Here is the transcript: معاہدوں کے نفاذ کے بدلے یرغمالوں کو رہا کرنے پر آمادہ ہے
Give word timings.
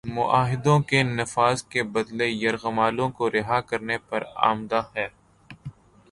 معاہدوں 0.07 0.79
کے 0.81 1.01
نفاذ 1.09 1.63
کے 1.65 1.83
بدلے 1.93 2.27
یرغمالوں 2.27 3.09
کو 3.17 3.29
رہا 3.31 3.59
کرنے 3.69 3.97
پر 4.09 4.23
آمادہ 4.47 4.81
ہے 4.95 5.07